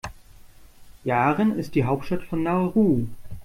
Yaren 1.05 1.59
ist 1.59 1.75
die 1.75 1.83
Hauptstadt 1.83 2.23
von 2.23 2.41
Nauru. 2.41 3.05